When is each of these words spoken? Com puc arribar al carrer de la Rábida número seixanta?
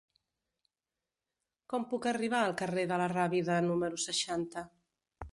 Com 1.73 1.85
puc 1.91 2.07
arribar 2.11 2.39
al 2.45 2.55
carrer 2.61 2.85
de 2.91 2.97
la 3.01 3.09
Rábida 3.11 3.59
número 3.67 4.01
seixanta? 4.05 4.65